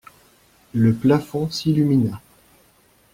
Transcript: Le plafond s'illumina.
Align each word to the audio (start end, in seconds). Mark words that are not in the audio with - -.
Le 0.73 0.93
plafond 0.95 1.51
s'illumina. 1.51 2.21